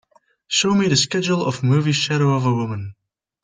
show 0.47 0.73
me 0.73 0.87
the 0.87 0.95
schedule 0.97 1.45
of 1.45 1.61
movie 1.61 1.91
Shadow 1.91 2.33
of 2.33 2.43
a 2.47 2.51
Woman 2.51 2.95